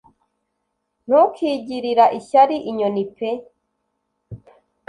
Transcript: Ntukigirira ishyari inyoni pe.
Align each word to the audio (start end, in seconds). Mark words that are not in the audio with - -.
Ntukigirira 1.07 2.05
ishyari 2.19 2.55
inyoni 2.69 3.03
pe. 3.15 3.29